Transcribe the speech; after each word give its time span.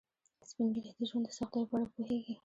سپین 0.49 0.67
ږیری 0.73 0.91
د 0.99 1.01
ژوند 1.09 1.25
د 1.27 1.29
سختیو 1.37 1.67
په 1.69 1.73
اړه 1.75 1.85
پوهیږي 1.93 2.35